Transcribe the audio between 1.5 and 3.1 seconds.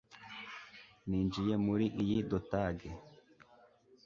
muri iyi dotage.